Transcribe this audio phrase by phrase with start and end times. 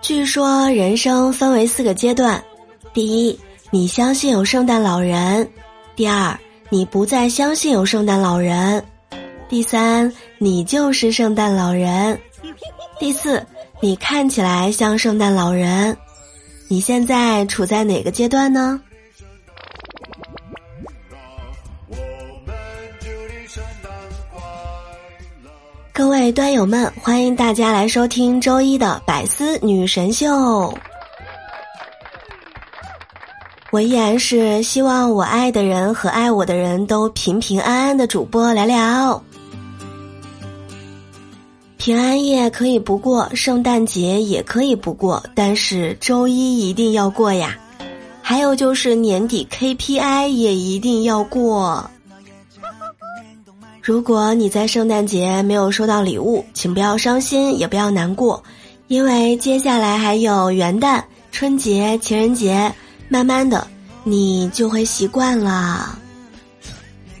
[0.00, 2.42] 据说人生分为四个阶段：
[2.94, 3.38] 第一，
[3.70, 5.46] 你相信有圣诞老人；
[5.94, 6.38] 第二，
[6.70, 8.80] 你不再相信有圣诞老人；
[9.50, 12.16] 第三，你就是圣诞老人；
[12.98, 13.44] 第四，
[13.80, 15.94] 你看起来像圣诞老人。
[16.68, 18.80] 你现在处在哪个阶段呢？
[25.98, 30.72] 各位端友们，欢迎大家来收听周一的百思女神秀。
[33.72, 39.20] 我依然是希望我爱的人和爱我的人都平平安安的主播聊聊。
[41.78, 47.58] 平安夜可以不过，圣诞节也可以不过，但是周一一定要过呀。
[48.22, 51.90] 还有就是年底 KPI 也一定要过。
[53.88, 58.44] 如果你在圣诞节没有收到礼物，请不要伤心，也不要难过，
[58.88, 62.70] 因为接下来还有元旦、春节、情人节，
[63.08, 63.66] 慢慢的
[64.04, 65.98] 你就会习惯了。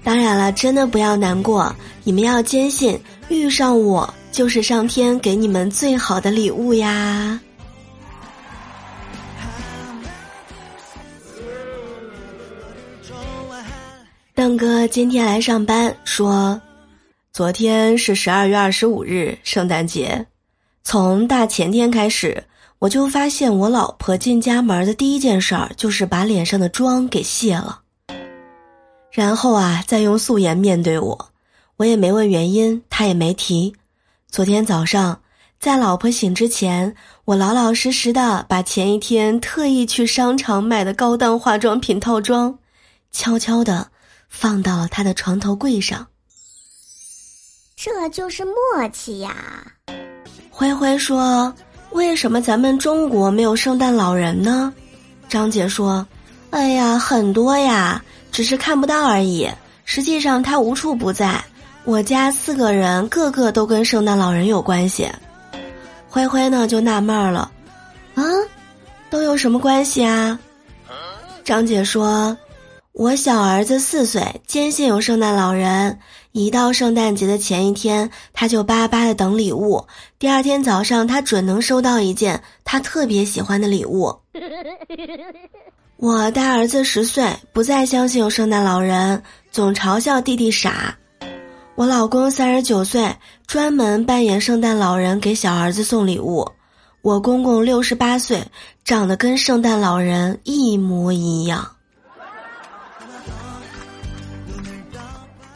[0.04, 7.40] 当然了，真的不要难过，你们要坚信，遇上我就是上天给你们最好的礼物呀。
[14.48, 16.58] 邓哥今天来上班，说，
[17.34, 20.24] 昨天是十二月二十五日，圣诞节。
[20.82, 22.42] 从大前天开始，
[22.78, 27.80] 我就发现我老婆进家门的第一件事儿就是把脸上的妆给卸了，
[29.12, 31.30] 然后啊，再用素颜面对我。
[31.76, 33.76] 我也没问原因，她也没提。
[34.30, 35.20] 昨天早上，
[35.60, 36.94] 在老婆醒之前，
[37.26, 42.58] 我老老实实的把前一天特意去商场买的高档化妆品套装，
[43.12, 43.90] 悄悄的。
[44.28, 46.06] 放到了他的床头柜上，
[47.76, 48.54] 这就是默
[48.92, 49.34] 契呀。
[50.50, 51.52] 灰灰说
[51.90, 54.72] ：“为什么咱们中国没有圣诞老人呢？”
[55.28, 56.06] 张姐说
[56.50, 59.48] ：“哎呀，很多呀，只是看不到而已。
[59.84, 61.42] 实际上他无处不在。
[61.84, 65.10] 我家四个人，个个都跟圣诞老人有关系。”
[66.08, 67.50] 灰灰呢就纳闷了
[68.14, 68.22] ：“啊，
[69.10, 70.38] 都有什么关系啊？”
[71.44, 72.36] 张姐说。
[72.98, 76.00] 我小儿子四岁，坚信有圣诞老人。
[76.32, 79.86] 一到圣诞节的前一天，他就巴巴的等礼物。
[80.18, 84.12] 第二天早上，他准能收到一件他特别喜欢的礼物。
[85.98, 89.22] 我大儿子十岁，不再相信有圣诞老人，
[89.52, 90.92] 总嘲笑弟弟傻。
[91.76, 93.14] 我老公三十九岁，
[93.46, 96.44] 专门扮演圣诞老人给小儿子送礼物。
[97.02, 98.42] 我公公六十八岁，
[98.82, 101.64] 长得跟圣诞老人一模一样。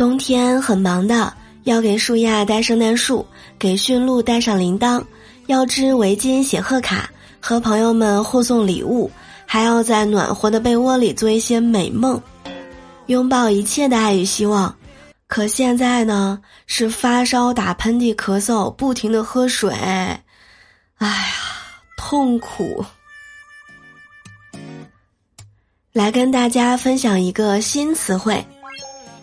[0.02, 1.32] 冬天很忙的，
[1.62, 3.24] 要给树亚带圣诞树，
[3.56, 5.00] 给驯鹿带上铃铛，
[5.46, 7.08] 要织围巾、写贺卡，
[7.38, 9.08] 和朋友们互送礼物，
[9.46, 12.20] 还要在暖和的被窝里做一些美梦，
[13.06, 14.74] 拥抱一切的爱与希望。
[15.28, 20.18] 可现在呢，是发烧、打喷嚏、咳嗽，不停的喝水，哎
[21.06, 21.32] 呀，
[21.96, 22.84] 痛苦！
[25.92, 28.44] 来跟大家分享一个新词汇。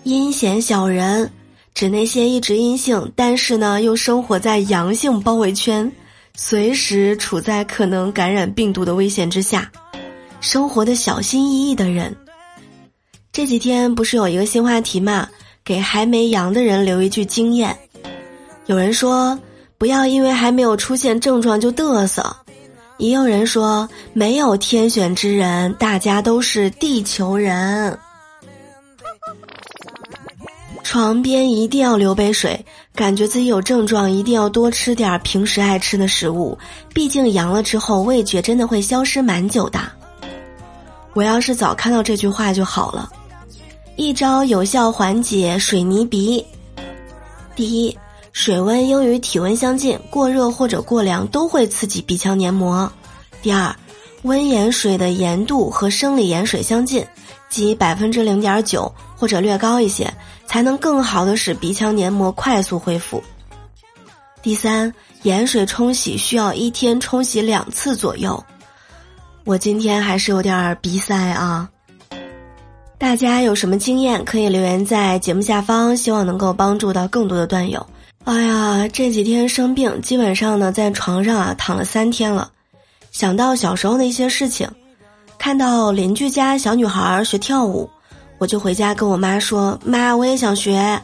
[0.03, 1.29] 阴险小人，
[1.73, 5.91] 指那些一直阴性，但是呢又生活在阳性包围圈，
[6.35, 9.69] 随时处在可能感染病毒的危险之下，
[10.39, 12.15] 生活的小心翼翼的人。
[13.31, 15.29] 这几天不是有一个新话题嘛？
[15.63, 17.77] 给还没阳的人留一句经验：
[18.65, 19.37] 有人说
[19.77, 22.35] 不要因为还没有出现症状就嘚瑟，
[22.97, 27.99] 也有人说没有天选之人，大家都是地球人。
[30.89, 36.57] 床边一定要留杯水，感觉自己有症状，一定要多吃点平时爱吃的食物。
[36.95, 39.79] 毕竟阳了之后，味觉真的会消失蛮久的。
[41.13, 43.07] 我要是早看到这句话就好了。
[43.97, 46.43] 一招有效缓解水泥鼻：
[47.55, 47.95] 第一，
[48.33, 52.91] 水温应与体温相近，过热或者过凉都会刺激鼻腔黏膜；
[53.43, 53.75] 第二，
[54.23, 57.05] 温盐水的盐度和生理盐水相近，
[57.47, 60.11] 即百分之零点九或者略高一些。
[60.49, 63.23] 才能更好的使鼻腔黏膜快速恢复。
[64.41, 64.91] 第三，
[65.21, 68.43] 盐水冲洗需要一天冲洗两次左右。
[69.45, 71.69] 我今天还是有点鼻塞啊。
[72.97, 77.85] 大家有什么经验可以留言在节目下方，希望能够帮助到更多的段友。
[78.23, 82.49] 哎呀，这几天生病，基本上呢在床上啊躺了三天了。
[83.11, 84.67] 想到小时候的一些事情，
[85.37, 87.87] 看到邻居家小女孩学跳舞。
[88.39, 90.99] 我就回家跟我妈说：“妈，我也想学。”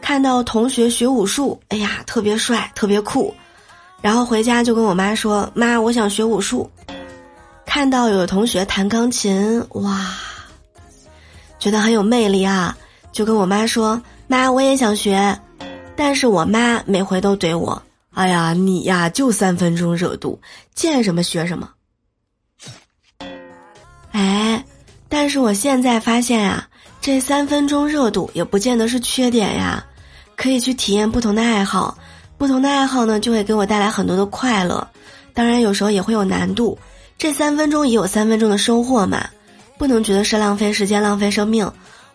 [0.00, 3.34] 看到同学学武术，哎呀，特别帅，特别酷，
[4.00, 6.70] 然后回家就跟我妈说：“妈，我想学武术。”
[7.66, 10.14] 看到有同学弹钢琴，哇，
[11.58, 12.76] 觉得很有魅力啊，
[13.12, 15.38] 就跟我妈说：“妈，我也想学。”
[15.96, 17.80] 但是我妈每回都怼我
[18.14, 20.40] ：“哎呀，你呀就三分钟热度，
[20.74, 21.70] 见什么学什么。”
[24.10, 24.64] 哎，
[25.12, 26.66] 但是我现在发现呀，
[26.98, 29.84] 这三分钟热度也不见得是缺点呀，
[30.36, 31.94] 可以去体验不同的爱好，
[32.38, 34.88] 不同的爱好呢就会给我带来很多的快乐，
[35.34, 36.78] 当然有时候也会有难度。
[37.18, 39.28] 这三分钟也有三分钟的收获嘛，
[39.76, 41.70] 不能觉得是浪费时间、浪费生命。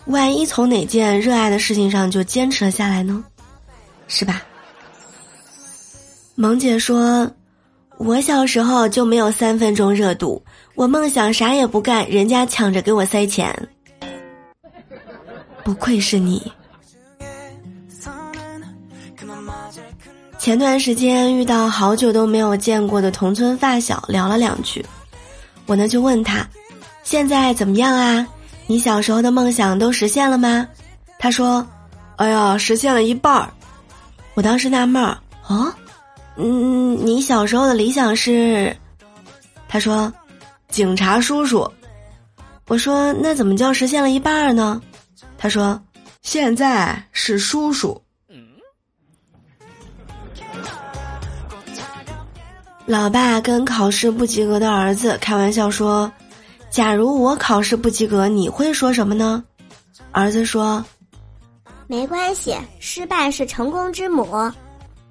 [0.06, 3.24] 万一从哪件热爱的事情上就坚持了下来呢？
[4.08, 4.42] 是吧？
[6.34, 7.30] 萌姐说
[7.98, 10.42] ：“我小时候就没有三分钟热度，
[10.76, 13.54] 我梦想啥也不干，人家抢着给我塞钱。
[15.64, 16.52] 不愧是你。”
[20.38, 24.86] 前段时间遇到好久都没有见过的同村发小，聊了两句，
[25.66, 26.48] 我呢就问他
[27.04, 28.26] ：“现在怎么样啊？
[28.68, 30.66] 你小时候的梦想都实现了吗？”
[31.20, 31.66] 他说
[32.16, 33.50] ：“哎呀，实现了一半儿。”
[34.36, 35.18] 我当时纳闷儿，
[35.48, 35.74] 哦，
[36.38, 38.76] 嗯，你小时候的理想是？
[39.68, 40.12] 他说，
[40.70, 41.70] 警察叔叔。
[42.68, 44.82] 我说，那怎么叫实现了一半儿呢？
[45.38, 45.82] 他说，
[46.22, 48.02] 现在是叔叔。
[52.86, 56.10] 老爸跟考试不及格的儿子开玩笑说
[56.72, 59.44] ：“假如我考试不及格，你会说什么呢？”
[60.14, 60.84] 儿子说。
[61.88, 64.26] 没关系，失败是成功之母。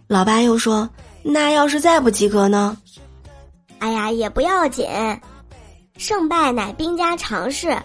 [0.08, 0.88] 老爸又说
[1.28, 2.76] ：“那要是再不及格呢？”
[3.81, 4.87] 哎呀，也不要紧，
[5.99, 7.76] 胜败乃兵家常事。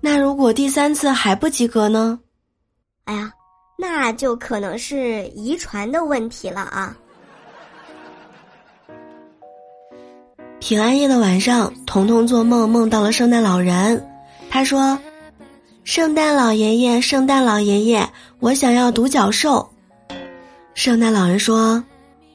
[0.00, 2.18] 那如果第三次还不及格呢？
[3.04, 3.32] 哎呀，
[3.76, 6.96] 那就可能是遗传的问题了啊！
[10.58, 14.08] 平安夜的晚上，彤彤做梦梦到了圣诞老人，
[14.50, 14.98] 他说。
[15.82, 18.08] 圣诞老爷爷，圣诞老爷爷，
[18.38, 19.68] 我想要独角兽。
[20.82, 21.84] 圣诞老人说：“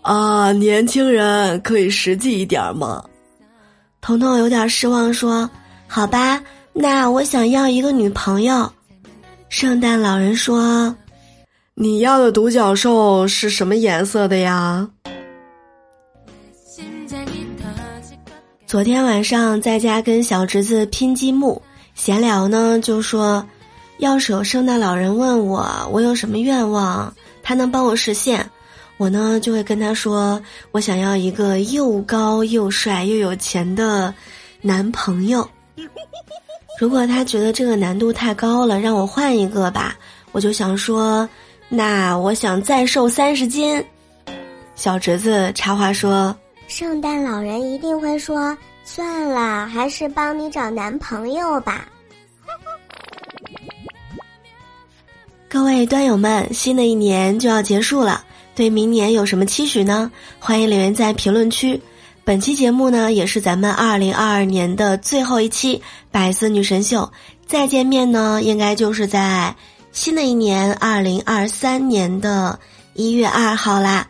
[0.06, 3.04] 啊，年轻人可以实际一点吗？”
[4.02, 5.50] 彤彤有点失望说
[5.90, 6.40] ：“好吧，
[6.72, 8.72] 那我想要一个女朋友。”
[9.50, 10.96] 圣诞老人说
[11.74, 14.88] ：“你要的独角兽是什么颜色的呀？”
[18.68, 21.60] 昨天晚上在家跟小侄子拼积木。
[21.96, 23.44] 闲聊呢，就说，
[23.98, 27.12] 要是有圣诞老人问我我有什么愿望，
[27.46, 28.44] 他能帮我实现，
[28.98, 34.12] 我呢就会跟他说，我想要一个又高又帅又有钱的
[34.62, 35.48] 男朋友。
[36.82, 39.96] 如果他觉得这个难度太高了，让我换一个吧，
[40.32, 41.30] 我就想说，
[41.70, 43.86] 那我想再瘦三十斤。
[44.76, 46.36] 小侄子插话说，
[46.68, 48.58] 圣诞老人一定会说。
[48.88, 51.88] 算了，还是帮你找男朋友吧。
[55.56, 58.26] 各位端友们，新的一年就要结束了，
[58.56, 60.12] 对明年有什么期许呢？
[60.38, 61.82] 欢迎留言在评论区。
[62.26, 65.78] 本期节目呢，也是咱们二零二二年的最后一期
[66.12, 67.04] 《百思女神秀》，
[67.48, 69.56] 再见面呢，应该就是在
[69.94, 72.60] 新的一年二零二三年的
[72.94, 74.06] 一月二号啦。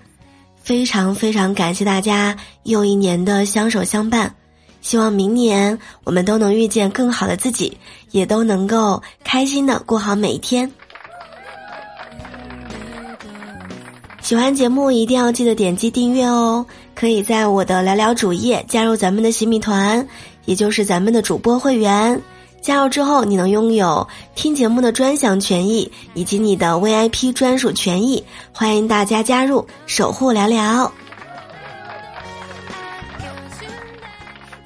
[0.63, 4.33] 非常非常感谢大家又一年的相守相伴。
[4.81, 7.77] 希望明年我们都能遇见更好的自己，
[8.09, 10.71] 也都能够开心的过好每一天。
[14.25, 16.65] 喜欢节目一定要记得点击订阅哦！
[16.95, 20.07] 可以在我的聊聊主页加入咱们的洗米团，
[20.45, 22.19] 也就是咱们的主播会员。
[22.59, 28.25] 加入之后，你能拥有听节目的专享权益以及你的 VIP 专属权益。
[28.51, 30.91] 欢迎大家加入，守护聊聊。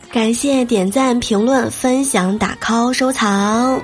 [0.09, 3.81] 感谢点赞、评论、分享、打 call、收藏，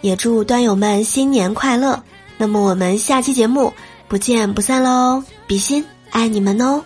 [0.00, 2.02] 也祝端友们新年快乐。
[2.36, 3.72] 那么我们下期节目
[4.14, 5.24] 不见不散喽！
[5.48, 6.84] 比心，爱你们哦。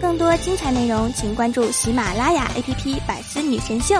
[0.00, 3.96] 更多精彩内容，请关注喜马拉雅 APP《百思女神秀》。